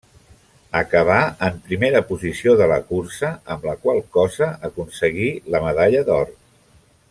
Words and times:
Acabà 0.77 1.17
en 1.47 1.59
primera 1.67 2.01
posició 2.07 2.55
de 2.61 2.69
la 2.73 2.79
cursa, 2.93 3.31
amb 3.57 3.69
la 3.69 3.77
qual 3.85 4.03
cosa 4.19 4.49
aconseguí 4.71 5.29
la 5.57 5.63
medalla 5.69 6.03
d'or. 6.11 6.35